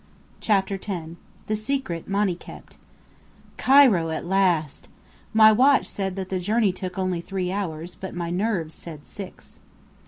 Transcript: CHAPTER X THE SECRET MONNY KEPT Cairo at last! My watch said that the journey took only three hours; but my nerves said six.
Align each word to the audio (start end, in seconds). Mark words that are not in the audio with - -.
CHAPTER 0.39 0.79
X 0.83 1.11
THE 1.45 1.55
SECRET 1.55 2.07
MONNY 2.09 2.33
KEPT 2.33 2.75
Cairo 3.57 4.09
at 4.09 4.25
last! 4.25 4.87
My 5.31 5.51
watch 5.51 5.85
said 5.85 6.15
that 6.15 6.29
the 6.29 6.39
journey 6.39 6.71
took 6.71 6.97
only 6.97 7.21
three 7.21 7.51
hours; 7.51 7.93
but 7.93 8.15
my 8.15 8.31
nerves 8.31 8.73
said 8.73 9.05
six. 9.05 9.59